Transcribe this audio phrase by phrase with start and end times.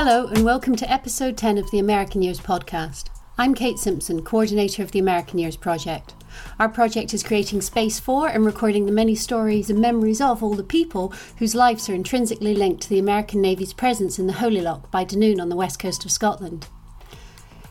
[0.00, 3.06] Hello, and welcome to episode 10 of the American Years podcast.
[3.36, 6.14] I'm Kate Simpson, coordinator of the American Years Project.
[6.60, 10.54] Our project is creating space for and recording the many stories and memories of all
[10.54, 14.60] the people whose lives are intrinsically linked to the American Navy's presence in the Holy
[14.60, 16.68] Loch by Dunoon on the west coast of Scotland.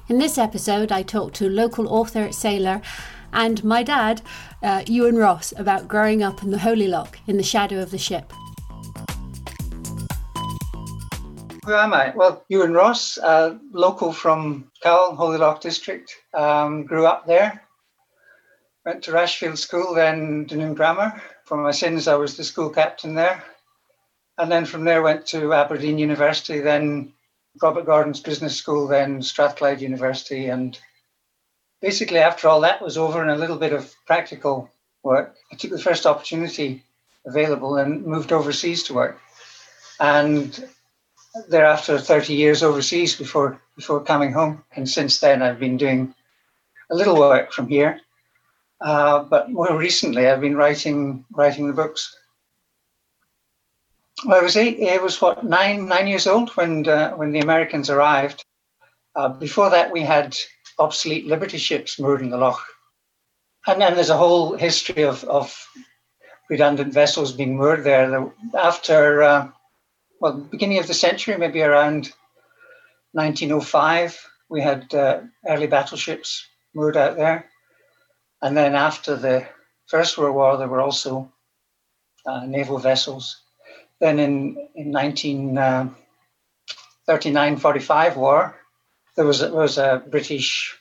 [0.10, 2.82] In this episode, I talked to local author, sailor,
[3.32, 4.22] and my dad,
[4.62, 7.98] uh, Euan Ross, about growing up in the Holy Loch in the shadow of the
[7.98, 8.34] ship.
[11.68, 12.14] Who am I?
[12.16, 16.16] Well, Euan Ross, uh, local from Cowal, Holy Loch District.
[16.34, 17.62] Um, grew up there.
[18.86, 21.22] Went to Rashfield School, then Dunoon Grammar.
[21.44, 23.44] For my sins, I was the school captain there.
[24.38, 27.12] And then from there went to Aberdeen University, then
[27.62, 30.48] Robert Gordon's Business School, then Strathclyde University.
[30.48, 30.80] And
[31.82, 34.72] basically, after all that was over and a little bit of practical
[35.04, 36.86] work, I took the first opportunity
[37.26, 39.20] available and moved overseas to work.
[40.00, 40.66] And
[41.50, 44.64] thereafter 30 years overseas before before coming home.
[44.76, 46.14] And since then, I've been doing
[46.90, 48.00] a little work from here.
[48.80, 52.16] Uh, but more recently, I've been writing writing the books.
[54.26, 54.88] Well, I was eight.
[54.88, 58.44] I was what nine nine years old when uh, when the Americans arrived.
[59.16, 60.38] Uh, before that, we had
[60.80, 62.64] obsolete Liberty ships moored in the loch,
[63.66, 65.68] and then there's a whole history of, of
[66.50, 68.32] redundant vessels being moored there.
[68.54, 69.48] After uh,
[70.20, 72.12] well, beginning of the century, maybe around
[73.14, 77.50] 1905, we had uh, early battleships moored out there.
[78.42, 79.48] And then after the
[79.88, 81.32] First World War, there were also
[82.26, 83.42] uh, naval vessels.
[84.00, 88.56] Then in, in 1939 uh, 45 war,
[89.16, 90.78] there was, there was a British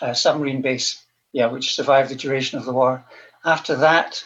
[0.00, 3.04] uh, submarine base, yeah, which survived the duration of the war.
[3.44, 4.22] After that,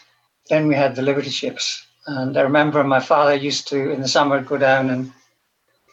[0.49, 1.87] then we had the Liberty ships,
[2.19, 5.13] and I remember my father used to, in the summer, go down and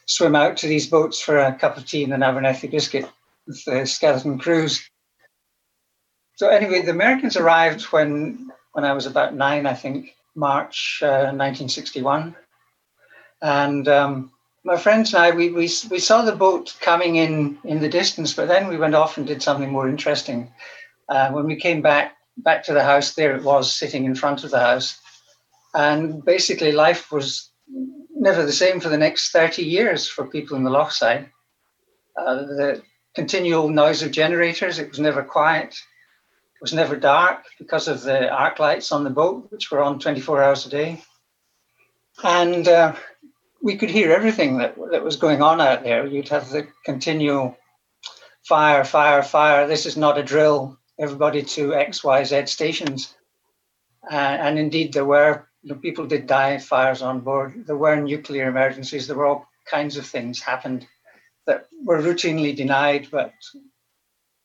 [0.07, 3.07] swim out to these boats for a cup of tea and an Abernethy biscuit
[3.45, 4.89] with the skeleton crews.
[6.35, 11.33] So anyway, the Americans arrived when when I was about nine, I think, March uh,
[11.33, 12.35] 1961,
[13.41, 14.31] and um,
[14.63, 18.33] my friends and I we, we we saw the boat coming in in the distance,
[18.33, 20.51] but then we went off and did something more interesting.
[21.09, 24.43] Uh, when we came back back to the house, there it was sitting in front
[24.43, 24.99] of the house
[25.77, 27.51] and basically, life was
[28.15, 31.29] never the same for the next 30 years for people in the Lochside.
[32.17, 32.81] Uh, the
[33.13, 35.75] continual noise of generators, it was never quiet.
[36.55, 39.99] It was never dark because of the arc lights on the boat, which were on
[39.99, 41.03] 24 hours a day.
[42.23, 42.95] And uh,
[43.61, 46.07] we could hear everything that, that was going on out there.
[46.07, 47.55] You'd have the continual
[48.47, 49.67] fire, fire, fire.
[49.67, 50.79] This is not a drill.
[50.99, 53.15] Everybody to X, Y, Z stations.
[54.11, 57.65] Uh, and indeed, there were you know, people did die, fires on board.
[57.65, 59.07] There were nuclear emergencies.
[59.07, 60.87] There were all kinds of things happened
[61.45, 63.33] that were routinely denied, but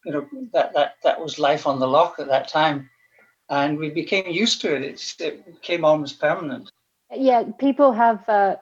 [0.05, 2.89] you know that that that was life on the loch at that time,
[3.51, 4.83] and we became used to it.
[4.83, 6.71] It's, it became almost permanent.
[7.15, 8.57] Yeah, people have uh,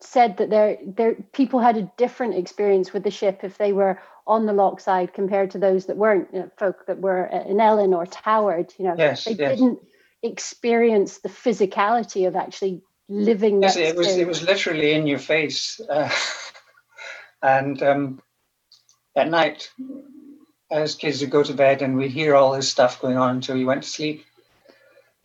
[0.00, 4.00] said that there there people had a different experience with the ship if they were
[4.26, 6.28] on the loch side compared to those that weren't.
[6.32, 8.74] You know, folk that were in Ellen or Toward.
[8.78, 9.58] You know, yes, they yes.
[9.58, 9.80] didn't
[10.22, 13.62] experience the physicality of actually living.
[13.62, 14.16] Yes, it was.
[14.16, 16.10] It was literally in your face, uh,
[17.42, 18.22] and um,
[19.16, 19.70] at night,
[20.70, 23.56] as kids would go to bed, and we'd hear all this stuff going on until
[23.56, 24.24] you went to sleep.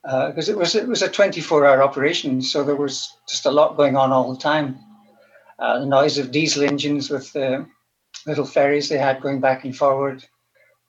[0.03, 3.77] Because uh, it was it was a 24-hour operation, so there was just a lot
[3.77, 4.79] going on all the time.
[5.59, 7.65] Uh, the noise of diesel engines with the
[8.25, 10.23] little ferries they had going back and forward,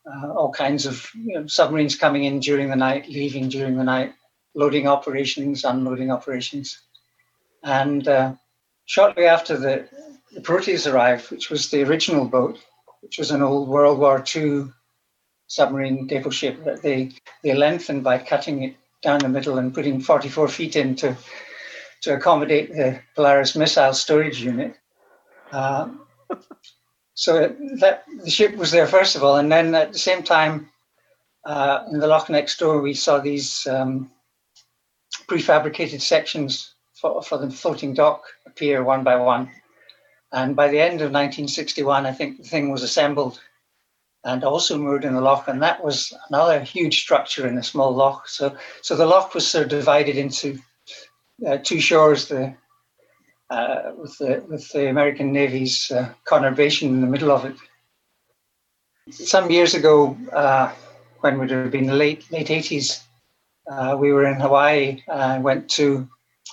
[0.05, 3.83] uh, all kinds of you know, submarines coming in during the night, leaving during the
[3.83, 4.13] night,
[4.55, 6.81] loading operations, unloading operations.
[7.63, 8.33] And uh,
[8.85, 9.87] shortly after the,
[10.33, 12.59] the Proteus arrived, which was the original boat,
[13.01, 14.71] which was an old World War II
[15.47, 17.11] submarine depot ship that they,
[17.43, 21.15] they lengthened by cutting it down the middle and putting 44 feet in to,
[22.01, 24.75] to accommodate the Polaris missile storage unit.
[25.51, 25.89] Uh,
[27.19, 30.69] so that the ship was there first of all, and then at the same time,
[31.45, 34.09] uh, in the loch next door, we saw these um,
[35.27, 39.51] prefabricated sections for, for the floating dock appear one by one.
[40.31, 43.41] And by the end of 1961, I think the thing was assembled
[44.23, 47.93] and also moored in the loch, and that was another huge structure in a small
[47.93, 48.29] loch.
[48.29, 50.57] So, so the loch was sort of divided into
[51.45, 52.55] uh, two shores: the
[53.49, 57.55] uh, with the with the American Navy's uh, conurbation in the middle of it.
[59.11, 60.71] Some years ago, uh,
[61.21, 63.01] when it would have been the late late eighties,
[63.71, 66.07] uh, we were in Hawaii and went to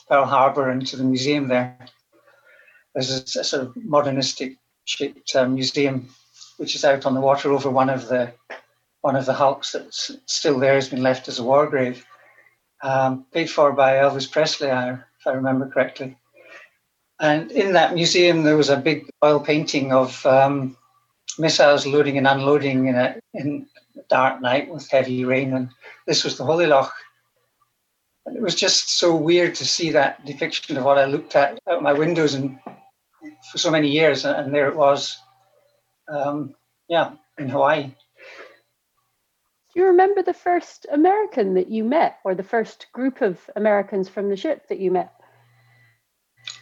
[0.08, 1.78] Pearl Harbor and to the museum there.
[2.94, 6.08] there's a, a sort of modernistic shaped uh, museum
[6.56, 8.32] which is out on the water over one of the
[9.02, 12.04] one of the hulks that's still there has been left as a war grave,
[12.82, 16.16] um, paid for by Elvis Presley, if I remember correctly.
[17.20, 20.76] And in that museum, there was a big oil painting of um,
[21.38, 23.66] missiles loading and unloading in a, in
[23.96, 25.54] a dark night with heavy rain.
[25.54, 25.70] And
[26.06, 26.92] this was the Holy Loch.
[28.26, 31.58] And it was just so weird to see that depiction of what I looked at
[31.70, 32.58] out my windows and
[33.50, 34.24] for so many years.
[34.24, 35.16] And there it was,
[36.08, 36.54] um,
[36.88, 37.92] yeah, in Hawaii.
[39.72, 44.08] Do you remember the first American that you met or the first group of Americans
[44.08, 45.12] from the ship that you met?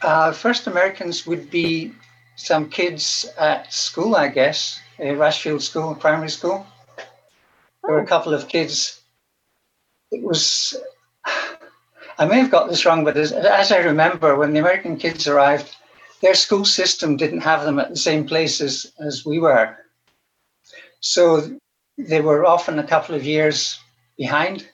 [0.04, 1.90] Uh, first Americans would be
[2.36, 6.66] some kids at school, I guess, uh, Rashfield School, primary school.
[7.82, 8.06] There were a oh.
[8.06, 9.00] couple of kids.
[10.10, 10.76] It was,
[12.18, 15.26] I may have got this wrong, but as, as I remember, when the American kids
[15.26, 15.74] arrived,
[16.20, 19.74] their school system didn't have them at the same place as, as we were.
[21.00, 21.58] So
[21.96, 23.78] they were often a couple of years
[24.18, 24.68] behind,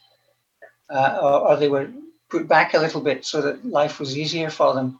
[0.92, 1.88] uh, or, or, they were
[2.30, 4.98] put back a little bit so that life was easier for them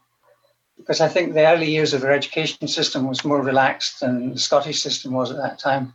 [0.81, 4.39] because I think the early years of our education system was more relaxed than the
[4.39, 5.95] Scottish system was at that time.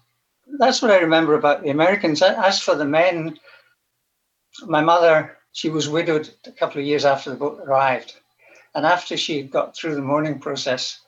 [0.59, 2.21] That's what I remember about the Americans.
[2.21, 3.39] As for the men,
[4.67, 8.13] my mother, she was widowed a couple of years after the boat arrived.
[8.75, 10.99] And after she had got through the mourning process,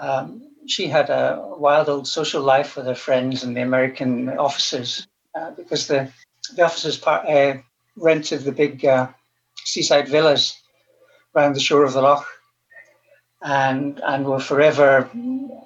[0.00, 5.06] um, she had a wild old social life with her friends and the American officers
[5.34, 6.10] uh, because the,
[6.56, 7.58] the officers part, uh,
[7.96, 9.08] rented the big uh,
[9.64, 10.58] seaside villas
[11.34, 12.26] around the shore of the loch
[13.42, 15.08] and and were forever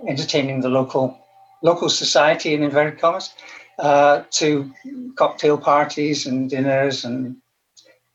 [0.06, 1.18] entertaining the local
[1.62, 3.34] local society in inverted commas
[3.78, 4.72] uh, to
[5.16, 7.36] cocktail parties and dinners and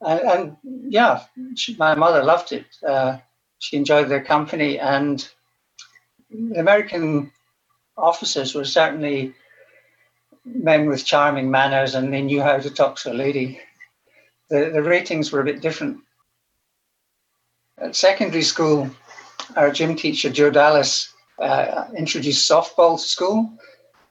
[0.02, 0.58] and, and
[0.88, 1.24] yeah,
[1.56, 2.66] she, my mother loved it.
[2.88, 3.18] Uh,
[3.60, 5.28] she enjoyed their company, and
[6.30, 7.32] the American
[7.98, 9.34] officers were certainly
[10.46, 13.60] men with charming manners, and they knew how to talk to a lady.
[14.50, 16.00] The the ratings were a bit different.
[17.78, 18.90] At secondary school,
[19.56, 23.52] our gym teacher, Joe Dallas, uh, introduced softball to school,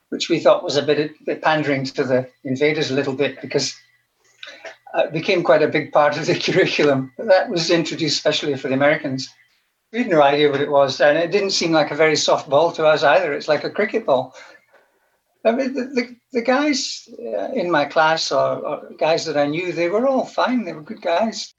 [0.09, 3.41] which we thought was a bit, a bit pandering to the invaders a little bit
[3.41, 3.75] because
[4.95, 7.13] it became quite a big part of the curriculum.
[7.19, 9.29] That was introduced especially for the Americans.
[9.93, 12.49] We had no idea what it was, and it didn't seem like a very soft
[12.49, 13.33] ball to us either.
[13.33, 14.35] It's like a cricket ball.
[15.45, 19.47] I mean, the, the, the guys uh, in my class or, or guys that I
[19.47, 20.65] knew, they were all fine.
[20.65, 21.55] They were good guys.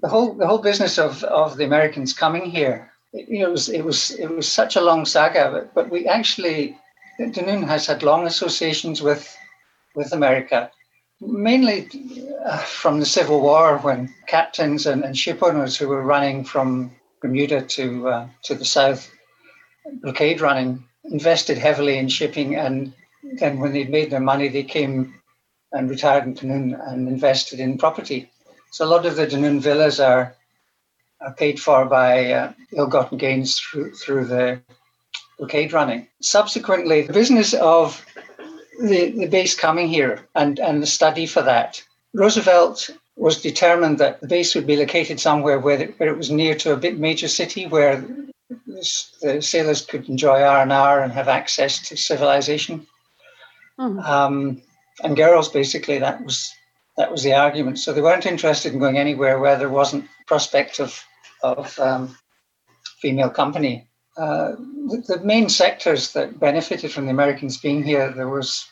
[0.00, 3.84] The whole the whole business of, of the Americans coming here, it, it was it
[3.84, 5.50] was it was such a long saga.
[5.50, 6.78] But, but we actually,
[7.18, 9.36] Dunoon has had long associations with
[9.94, 10.70] with America,
[11.20, 11.88] mainly
[12.44, 16.90] uh, from the Civil War when captains and, and ship owners who were running from
[17.22, 19.10] Bermuda to uh, to the south,
[20.02, 22.92] blockade running, invested heavily in shipping, and
[23.38, 25.14] then when they'd made their money, they came
[25.72, 28.30] and retired in Dunoon and invested in property.
[28.76, 30.36] So a lot of the Dunoon villas are,
[31.22, 34.60] are paid for by uh, ill-gotten gains through, through the
[35.38, 36.08] blockade running.
[36.20, 38.04] Subsequently, the business of
[38.78, 41.82] the, the base coming here and, and the study for that,
[42.12, 46.30] Roosevelt was determined that the base would be located somewhere where, it, where it was
[46.30, 48.04] near to a big major city where
[48.66, 52.86] the sailors could enjoy R&R and have access to civilization.
[53.80, 54.04] Mm.
[54.04, 54.62] Um,
[55.02, 56.52] and girls, basically, that was
[56.96, 57.78] that was the argument.
[57.78, 61.02] So they weren't interested in going anywhere where there wasn't prospect of
[61.42, 62.16] of um,
[63.00, 63.86] female company.
[64.16, 64.52] Uh,
[64.88, 68.66] the, the, main sectors that benefited from the Americans being here, there was,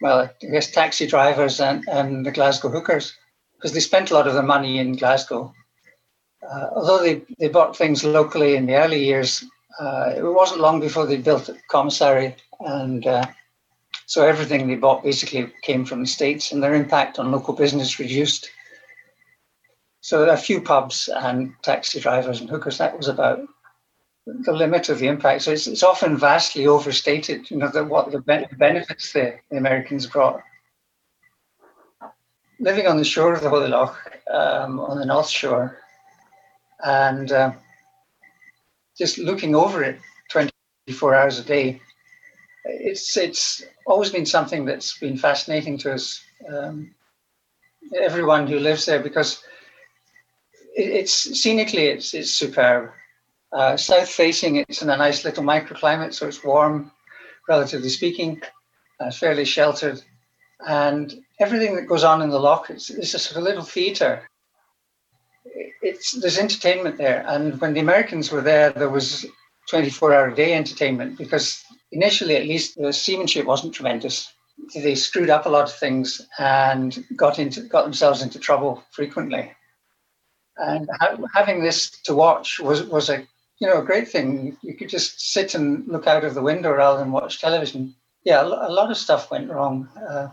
[0.00, 3.16] well, I guess taxi drivers and, and the Glasgow hookers,
[3.56, 5.52] because they spent a lot of their money in Glasgow.
[6.48, 9.44] Uh, although they, they bought things locally in the early years,
[9.80, 13.26] uh, it wasn't long before they built a commissary and uh,
[14.12, 17.98] so everything they bought basically came from the States and their impact on local business
[17.98, 18.50] reduced.
[20.02, 23.40] So a few pubs and taxi drivers and hookers, that was about
[24.26, 25.40] the limit of the impact.
[25.40, 30.06] So it's, it's often vastly overstated, you know, that what the benefits the, the Americans
[30.06, 30.42] brought.
[32.60, 33.96] Living on the shore of the Holy Loch,
[34.30, 35.78] um, on the North Shore,
[36.84, 37.52] and uh,
[38.98, 41.80] just looking over it 24 hours a day,
[42.66, 46.94] it's it's always been something that's been fascinating to us, um,
[48.00, 49.42] everyone who lives there, because
[50.76, 52.90] it, it's scenically it's it's superb.
[53.52, 56.90] Uh, south facing, it's in a nice little microclimate, so it's warm,
[57.48, 58.40] relatively speaking,
[58.98, 60.02] uh, fairly sheltered,
[60.66, 64.28] And everything that goes on in the loch is, is a sort of little theatre.
[65.82, 69.26] It's there's entertainment there, and when the Americans were there, there was
[69.68, 74.32] twenty four hour a day entertainment because initially, at least, the seamanship wasn't tremendous.
[74.74, 79.52] They screwed up a lot of things and got into got themselves into trouble frequently.
[80.56, 83.26] And ha- having this to watch was was a
[83.60, 84.56] you know a great thing.
[84.62, 87.94] You could just sit and look out of the window rather than watch television.
[88.24, 89.88] Yeah, a lot of stuff went wrong.
[89.96, 90.28] Uh,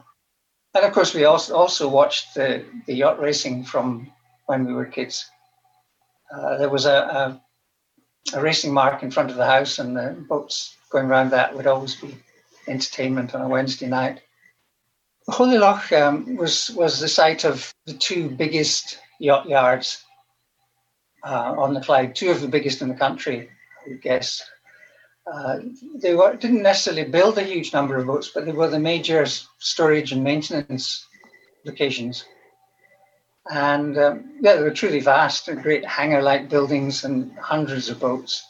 [0.75, 4.11] and of course, we also also watched the, the yacht racing from
[4.45, 5.27] when we were kids.
[6.31, 10.15] Uh, there was a, a, a racing mark in front of the house, and the
[10.27, 12.17] boats going around that would always be
[12.67, 14.21] entertainment on a Wednesday night.
[15.27, 20.03] Holy Loch um, was was the site of the two biggest yacht yards
[21.23, 23.49] uh, on the Clyde, two of the biggest in the country,
[23.85, 24.41] I would guess.
[25.31, 25.59] Uh,
[26.01, 29.25] they were, didn't necessarily build a huge number of boats, but they were the major
[29.59, 31.05] storage and maintenance
[31.65, 32.25] locations.
[33.51, 38.43] And um, yeah, they were truly vast, and great hangar-like buildings and hundreds of boats.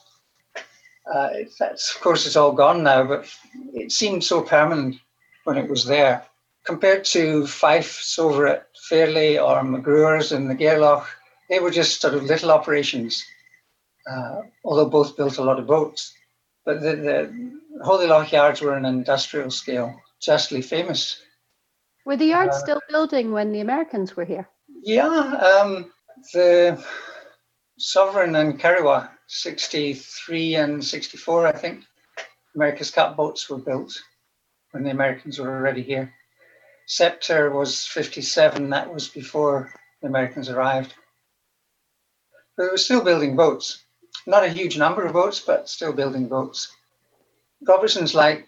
[1.14, 3.26] Uh, that's, of course, it's all gone now, but
[3.74, 4.96] it seemed so permanent
[5.44, 6.24] when it was there.
[6.66, 11.08] Compared to Fife's over at Fairlie or McGruer's in the Gareloch,
[11.50, 13.26] they were just sort of little operations,
[14.10, 16.14] uh, although both built a lot of boats.
[16.64, 21.20] But the, the Holy Loch yards were an industrial scale, justly famous.
[22.06, 24.48] Were the yards uh, still building when the Americans were here?
[24.84, 25.92] Yeah, um,
[26.34, 26.84] the
[27.80, 31.84] Sovereign and Kurrewa, 63 and 64, I think,
[32.56, 33.94] America's Cup boats were built
[34.72, 36.12] when the Americans were already here.
[36.88, 39.72] Sceptre was 57, that was before
[40.02, 40.96] the Americans arrived.
[42.58, 43.84] But they were still building boats.
[44.26, 46.76] Not a huge number of boats, but still building boats.
[47.62, 48.48] Robertson's like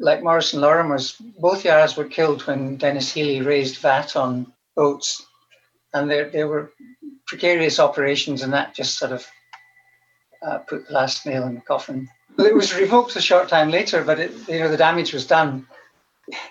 [0.00, 5.26] like Morris and Lorimer's, both yards were killed when Denis Healey raised VAT on boats.
[5.92, 6.70] And they were
[7.26, 9.26] precarious operations, and that just sort of
[10.42, 12.08] uh, put the last nail in the coffin.
[12.38, 15.66] It was revoked a short time later, but it, you know the damage was done.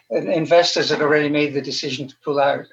[0.10, 2.65] Investors had already made the decision to pull out.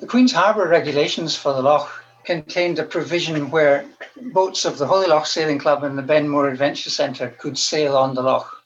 [0.00, 3.84] The Queen's Harbour regulations for the Loch contained a provision where
[4.32, 8.14] boats of the Holy Loch Sailing Club and the Benmore Adventure Centre could sail on
[8.14, 8.62] the Loch,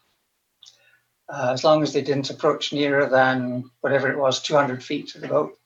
[1.28, 5.18] uh, as long as they didn't approach nearer than whatever it was, 200 feet to
[5.18, 5.58] the boat.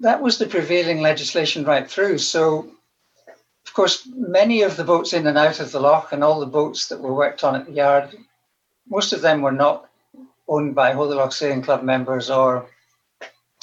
[0.00, 2.18] That was the prevailing legislation right through.
[2.18, 2.70] So,
[3.78, 6.88] course, many of the boats in and out of the Loch and all the boats
[6.88, 8.12] that were worked on at the yard,
[8.88, 9.88] most of them were not
[10.48, 12.68] owned by Holy Loch Sailing Club members or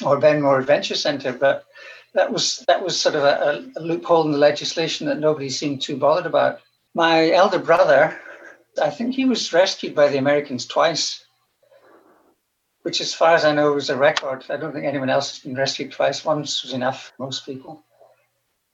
[0.05, 1.65] or Benmore Adventure Centre, but
[2.13, 5.81] that was that was sort of a, a, loophole in the legislation that nobody seemed
[5.81, 6.61] too bothered about.
[6.93, 8.17] My elder brother,
[8.81, 11.25] I think he was rescued by the Americans twice,
[12.83, 14.45] which, as far as I know, was a record.
[14.49, 16.23] I don't think anyone else has been rescued twice.
[16.23, 17.83] Once was enough most people.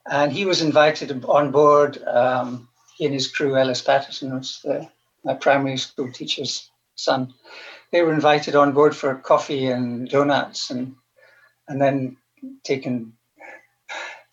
[0.10, 2.02] And he was invited on board.
[2.08, 2.68] Um,
[2.98, 4.90] he and his crew, Ellis Patterson, was the,
[5.24, 7.34] my primary school teacher's son.
[7.92, 10.96] They were invited on board for coffee and donuts, and
[11.68, 12.18] and then
[12.64, 13.14] taken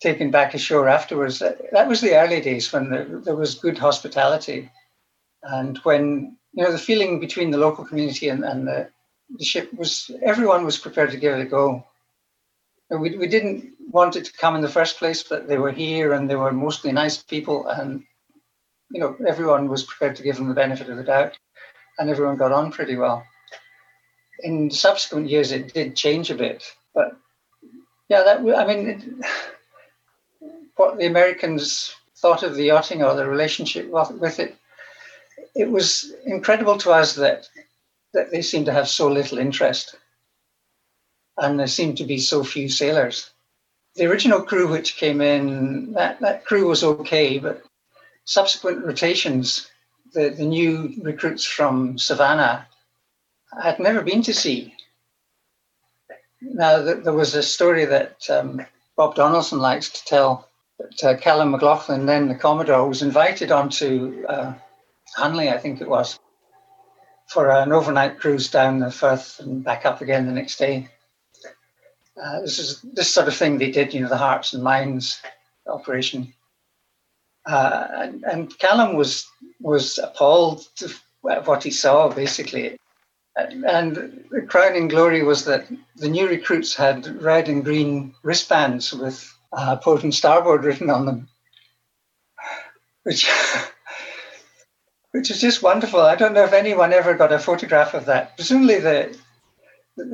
[0.01, 1.39] taken back ashore afterwards.
[1.39, 4.71] That was the early days when there, there was good hospitality,
[5.43, 8.89] and when you know the feeling between the local community and, and the,
[9.37, 11.85] the ship was everyone was prepared to give it a go.
[12.89, 16.13] We, we didn't want it to come in the first place, but they were here
[16.13, 18.03] and they were mostly nice people, and
[18.91, 21.37] you know everyone was prepared to give them the benefit of the doubt,
[21.97, 23.23] and everyone got on pretty well.
[24.43, 27.17] In subsequent years, it did change a bit, but
[28.07, 28.89] yeah, that I mean.
[28.89, 29.25] It,
[30.79, 34.55] what the Americans thought of the yachting or the relationship with it,
[35.53, 37.49] it was incredible to us that
[38.13, 39.97] that they seemed to have so little interest,
[41.37, 43.29] and there seemed to be so few sailors.
[43.99, 47.65] The original crew which came in, that, that crew was okay, but
[48.23, 49.69] subsequent rotations,
[50.13, 52.65] the, the new recruits from Savannah
[53.61, 54.73] had never been to sea.
[56.41, 58.65] Now, there was a story that um,
[58.95, 64.23] Bob Donaldson likes to tell but uh, Callum McLaughlin, then the Commodore, was invited onto
[64.29, 64.53] uh,
[65.17, 66.17] Hunley, I think it was,
[67.27, 70.87] for an overnight cruise down the Firth and back up again the next day.
[72.21, 75.21] Uh, this is this sort of thing they did, you know, the Hearts and Minds
[75.67, 76.33] operation.
[77.45, 79.27] Uh, and, and, Callum was
[79.61, 80.67] was appalled
[81.29, 82.77] at what he saw, basically.
[83.35, 89.33] And, the crowning glory was that the new recruits had red and green wristbands with
[89.53, 91.29] uh, port and starboard written on them,
[93.03, 93.29] which
[95.11, 96.01] which is just wonderful.
[96.01, 98.35] I don't know if anyone ever got a photograph of that.
[98.35, 99.17] Presumably the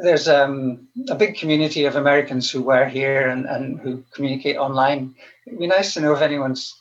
[0.01, 5.15] there's um, a big community of Americans who were here and, and who communicate online.
[5.45, 6.73] It'd be nice to know if anyone's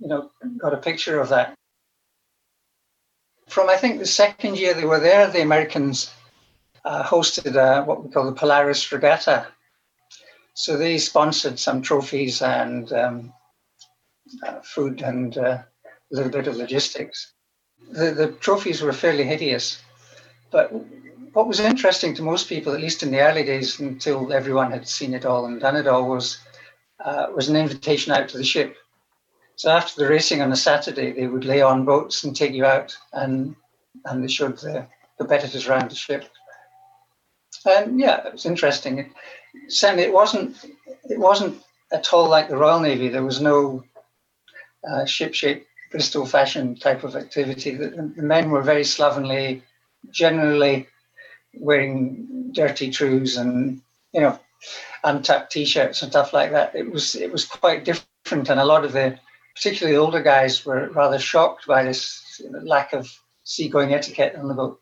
[0.00, 1.54] you know got a picture of that.
[3.48, 6.10] From I think the second year they were there, the Americans
[6.84, 9.46] uh, hosted a, what we call the Polaris Regatta.
[10.54, 13.32] So they sponsored some trophies and um,
[14.46, 17.32] uh, food and uh, a little bit of logistics.
[17.90, 19.82] The, the trophies were fairly hideous,
[20.50, 20.72] but
[21.34, 24.88] what was interesting to most people, at least in the early days, until everyone had
[24.88, 26.38] seen it all and done it all, was
[27.04, 28.76] uh, was an invitation out to the ship.
[29.56, 32.64] So after the racing on a Saturday, they would lay on boats and take you
[32.64, 33.56] out, and
[34.06, 34.86] and they showed the
[35.18, 36.24] competitors around the ship.
[37.66, 38.98] And yeah, it was interesting.
[38.98, 39.08] It,
[39.68, 40.64] certainly, it wasn't
[41.10, 41.60] it wasn't
[41.92, 43.08] at all like the Royal Navy.
[43.08, 43.82] There was no
[44.88, 47.74] uh, ship shape Bristol fashion type of activity.
[47.74, 49.64] The, the men were very slovenly,
[50.10, 50.88] generally
[51.58, 53.80] wearing dirty trews and
[54.12, 54.38] you know
[55.02, 56.74] untucked t-shirts and stuff like that.
[56.74, 59.18] It was it was quite different, and a lot of the
[59.54, 63.12] particularly the older guys were rather shocked by this lack of
[63.44, 64.80] seagoing etiquette on the boat.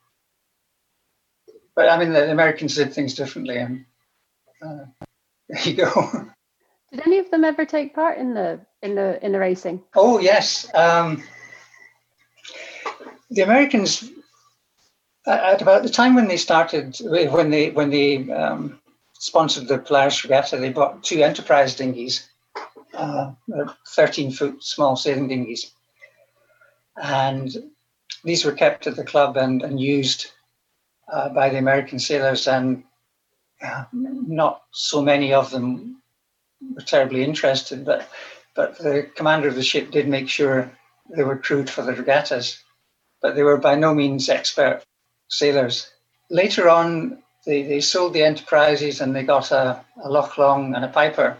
[1.75, 3.85] But I mean, the Americans did things differently, and
[4.62, 4.85] uh,
[5.49, 6.31] there you go.
[6.91, 9.83] Did any of them ever take part in the in the in the racing?
[9.95, 11.23] Oh yes, um,
[13.31, 14.11] the Americans
[15.26, 18.81] at about the time when they started, when they when they um,
[19.14, 22.29] sponsored the Polaris Regatta, they bought two Enterprise dinghies,
[22.95, 23.33] uh,
[23.88, 25.73] 13 foot small sailing dinghies,
[27.00, 27.50] and
[28.25, 30.26] these were kept at the club and, and used
[31.12, 32.83] uh, by the American sailors, and
[33.62, 36.02] uh, not so many of them
[36.75, 38.09] were terribly interested, but
[38.55, 40.71] but the commander of the ship did make sure
[41.14, 42.62] they were crewed for the regattas,
[43.21, 44.83] but they were by no means expert
[45.33, 45.91] sailors.
[46.31, 50.85] Later on, they, they sold the enterprises and they got a, a Loch Long and
[50.85, 51.37] a Piper,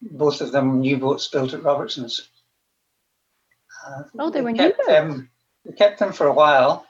[0.00, 2.28] both of them new boats built at Robertson's.
[3.86, 5.28] Uh, oh, they were new them,
[5.64, 6.86] They kept them for a while,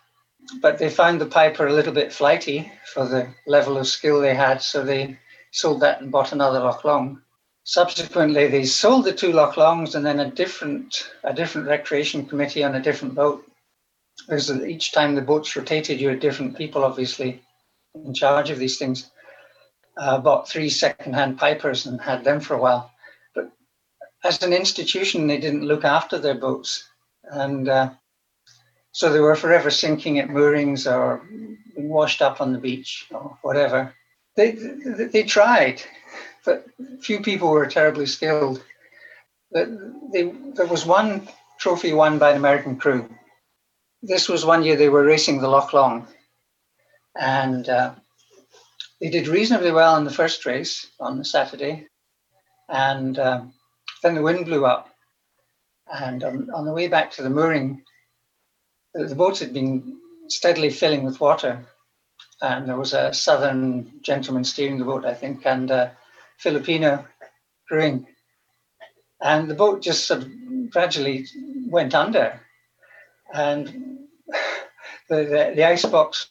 [0.60, 4.34] but they found the Piper a little bit flighty for the level of skill they
[4.34, 5.18] had, so they
[5.52, 7.22] sold that and bought another Loch Long.
[7.64, 12.64] Subsequently, they sold the two Loch Longs and then a different a different recreation committee
[12.64, 13.49] on a different boat
[14.20, 17.42] because each time the boats rotated, you had different people, obviously,
[17.94, 19.10] in charge of these things.
[19.96, 22.90] Uh, bought three second-hand pipers and had them for a while.
[23.34, 23.50] But
[24.24, 26.88] as an institution, they didn't look after their boats,
[27.24, 27.90] and uh,
[28.92, 33.36] so they were forever sinking at moorings or being washed up on the beach or
[33.42, 33.94] whatever.
[34.36, 35.82] They they, they tried,
[36.44, 36.64] but
[37.00, 38.62] few people were terribly skilled.
[39.52, 39.66] They,
[40.54, 41.28] there was one
[41.58, 43.08] trophy won by an American crew
[44.02, 46.06] this was one year they were racing the Loch Long,
[47.18, 47.94] and uh,
[49.00, 51.86] they did reasonably well in the first race on the Saturday,
[52.68, 53.42] and uh,
[54.02, 54.88] then the wind blew up,
[55.92, 57.82] and on, on the way back to the mooring,
[58.94, 61.66] the, the boats had been steadily filling with water,
[62.40, 65.92] and there was a southern gentleman steering the boat, I think, and a
[66.38, 67.04] Filipino
[67.68, 68.06] crewing,
[69.20, 71.26] and the boat just sort of gradually
[71.66, 72.40] went under
[73.34, 73.98] and
[75.08, 76.30] the, the, the ice box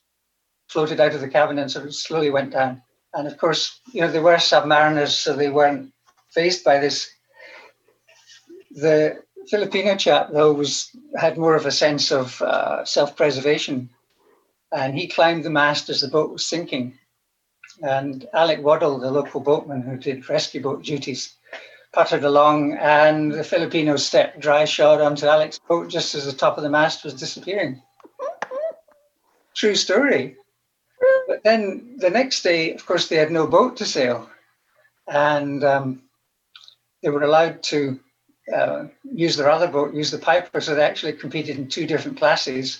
[0.70, 2.82] floated out of the cabin and sort of slowly went down.
[3.14, 5.92] And of course, you know, they were submariners, so they weren't
[6.30, 7.10] faced by this.
[8.72, 13.90] The Filipino chap, though, was had more of a sense of uh, self-preservation,
[14.72, 16.98] and he climbed the mast as the boat was sinking.
[17.82, 21.36] And Alec Waddell, the local boatman who did rescue boat duties,
[21.93, 26.58] puttered along, and the Filipinos stepped dry shod onto Alec's boat just as the top
[26.58, 27.82] of the mast was disappearing.
[29.56, 30.38] True story.
[31.28, 34.30] But then the next day, of course, they had no boat to sail,
[35.08, 36.04] and um,
[37.02, 37.99] they were allowed to
[38.56, 42.17] uh, use their other boat, use the Piper, so they actually competed in two different
[42.17, 42.80] classes.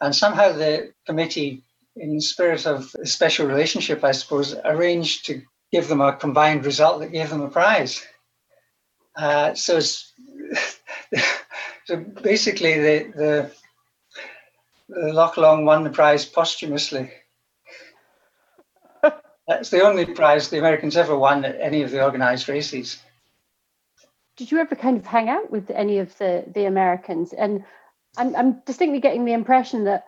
[0.00, 1.62] And somehow the committee,
[1.96, 5.42] in the spirit of a special relationship, I suppose, arranged to
[5.72, 8.04] give them a combined result that gave them a prize.
[9.16, 10.04] Uh, so, so
[12.22, 13.50] basically, the, the,
[14.88, 17.10] the Loch Long won the prize posthumously.
[19.48, 23.02] That's the only prize the Americans ever won at any of the organized races.
[24.36, 27.32] Did you ever kind of hang out with any of the, the Americans?
[27.32, 27.64] And
[28.18, 30.04] I'm, I'm distinctly getting the impression that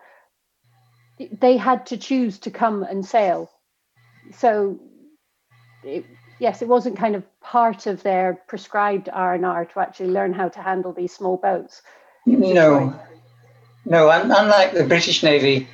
[1.39, 3.49] they had to choose to come and sail.
[4.37, 4.79] So
[5.83, 6.05] it,
[6.39, 10.33] yes, it wasn't kind of part of their prescribed R and R to actually learn
[10.33, 11.81] how to handle these small boats.
[12.25, 12.99] No,
[13.85, 14.09] no.
[14.09, 15.67] Unlike the British Navy,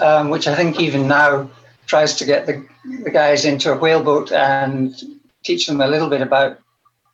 [0.00, 1.50] um, which I think even now
[1.86, 2.64] tries to get the,
[3.02, 4.94] the guys into a whaleboat and
[5.42, 6.58] teach them a little bit about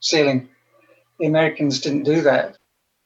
[0.01, 0.49] sailing.
[1.19, 2.57] The Americans didn't do that.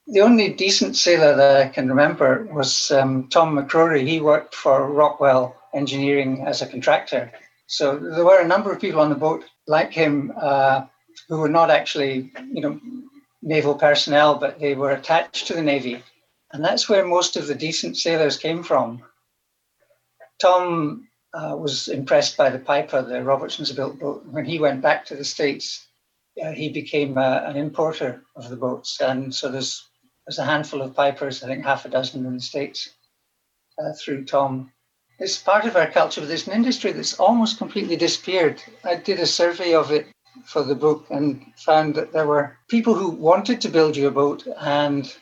[0.06, 4.06] The only decent sailor that I can remember was um, Tom McCrory.
[4.06, 7.30] He worked for Rockwell Engineering as a contractor.
[7.70, 10.86] So there were a number of people on the boat like him uh,
[11.28, 12.80] who were not actually, you know,
[13.42, 16.02] naval personnel, but they were attached to the Navy.
[16.52, 19.04] And that's where most of the decent sailors came from.
[20.40, 24.26] Tom uh, was impressed by the Piper, the Robertson's built boat.
[24.26, 25.86] When he went back to the States,
[26.42, 29.00] uh, he became uh, an importer of the boats.
[29.00, 29.88] And so there's,
[30.26, 32.90] there's a handful of Pipers, I think half a dozen in the States,
[33.78, 34.72] uh, through Tom.
[35.20, 38.62] It's part of our culture, but it's an industry that's almost completely disappeared.
[38.84, 40.06] I did a survey of it
[40.46, 44.10] for the book and found that there were people who wanted to build you a
[44.10, 45.14] boat, and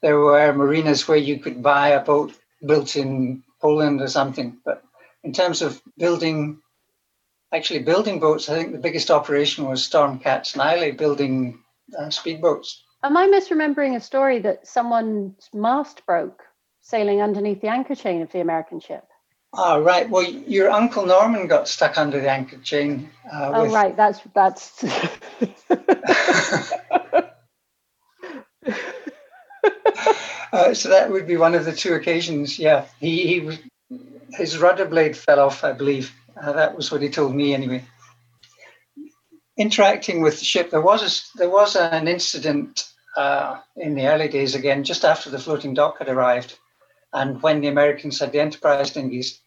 [0.00, 2.32] there were marinas where you could buy a boat
[2.66, 4.58] built in Poland or something.
[4.64, 4.82] But
[5.22, 6.60] in terms of building,
[7.52, 11.62] actually building boats, I think the biggest operation was Stormcat Sniley building
[11.96, 12.74] uh, speedboats.
[13.04, 16.42] Am I misremembering a story that someone's mast broke
[16.80, 19.04] sailing underneath the anchor chain of the American ship?
[19.54, 20.08] Ah, right.
[20.08, 23.10] Well, your uncle Norman got stuck under the anchor chain.
[23.30, 23.72] Uh, oh, with...
[23.72, 23.96] right.
[23.96, 24.84] That's that's.
[30.52, 32.58] uh, so that would be one of the two occasions.
[32.58, 33.58] Yeah, he he was
[34.30, 36.14] his rudder blade fell off, I believe.
[36.40, 37.84] Uh, that was what he told me anyway.
[39.56, 44.28] Interacting with the ship, there was a, there was an incident uh, in the early
[44.28, 46.58] days again, just after the floating dock had arrived,
[47.12, 49.40] and when the Americans had the Enterprise dinghies,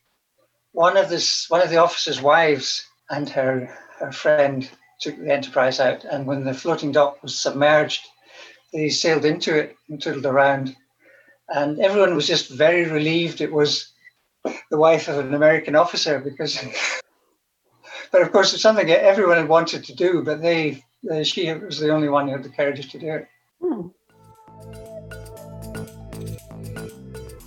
[0.72, 5.80] one of this one of the officers' wives and her her friend took the Enterprise
[5.80, 8.06] out, and when the floating dock was submerged,
[8.74, 10.76] they sailed into it and tootled around,
[11.50, 13.92] and everyone was just very relieved it was
[14.70, 16.60] the wife of an American officer because.
[18.12, 20.84] but of course, it's something everyone had wanted to do, but they,
[21.24, 23.28] she was the only one who had the courage to do it.
[23.62, 23.88] Hmm.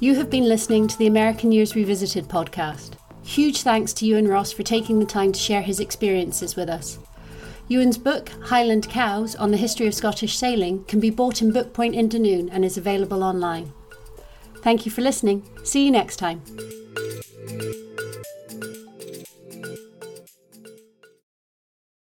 [0.00, 2.92] You have been listening to the American Years Revisited podcast.
[3.24, 7.00] Huge thanks to Euan Ross for taking the time to share his experiences with us.
[7.68, 11.94] Euan's book, Highland Cows on the History of Scottish Sailing, can be bought in Bookpoint
[11.94, 13.72] in Dunoon and is available online.
[14.62, 15.42] Thank you for listening.
[15.64, 16.42] See you next time.